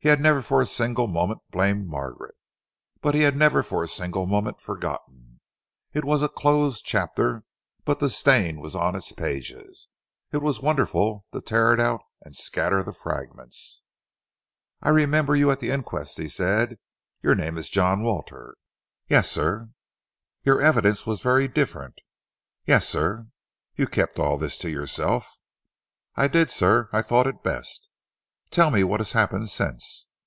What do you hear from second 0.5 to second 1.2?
a single